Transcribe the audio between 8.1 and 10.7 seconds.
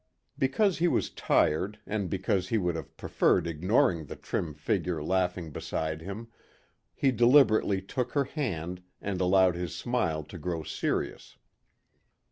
her hand and allowed his smile to grow